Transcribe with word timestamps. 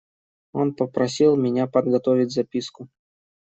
Он 0.53 0.73
попросил 0.73 1.35
меня 1.35 1.67
подготовить 1.67 2.31
записку. 2.33 2.89